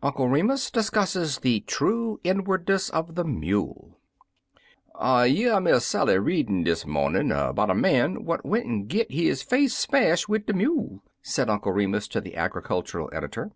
[0.00, 3.98] UNCLE REMUS DISCUSSES THE TRUE INWARDNESS OF THE MULE
[4.94, 9.42] I YEAR Miss Sally readin* dis mawnin' *bout er man what went an* git his
[9.42, 13.50] face smashed wid er mule/* said Uncle Re mus to the agricultural editor.